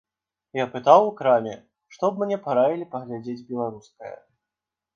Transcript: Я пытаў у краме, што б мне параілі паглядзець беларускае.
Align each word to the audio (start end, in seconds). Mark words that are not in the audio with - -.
Я 0.59 0.63
пытаў 0.75 1.01
у 1.09 1.11
краме, 1.19 1.53
што 1.97 2.09
б 2.15 2.23
мне 2.23 2.37
параілі 2.47 2.89
паглядзець 2.97 3.47
беларускае. 3.53 4.17